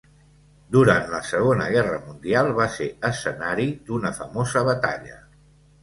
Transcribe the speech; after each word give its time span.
Durant 0.75 1.05
la 1.11 1.19
Segona 1.33 1.67
Guerra 1.77 2.01
Mundial 2.07 2.51
va 2.63 2.69
ser 2.79 2.89
escenari 3.13 3.71
d'una 3.87 4.17
famosa 4.23 4.69
batalla. 4.75 5.25